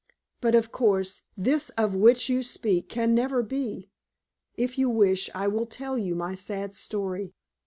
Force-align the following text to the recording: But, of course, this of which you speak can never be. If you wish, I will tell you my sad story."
But, 0.39 0.55
of 0.55 0.71
course, 0.71 1.21
this 1.37 1.69
of 1.77 1.93
which 1.93 2.27
you 2.27 2.41
speak 2.41 2.89
can 2.89 3.13
never 3.13 3.43
be. 3.43 3.91
If 4.55 4.79
you 4.79 4.89
wish, 4.89 5.29
I 5.35 5.47
will 5.47 5.67
tell 5.67 5.95
you 5.95 6.15
my 6.15 6.33
sad 6.33 6.73
story." 6.73 7.35